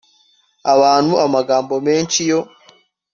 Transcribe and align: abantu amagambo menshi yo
abantu 0.73 1.13
amagambo 1.25 1.73
menshi 1.87 2.19
yo 2.31 2.39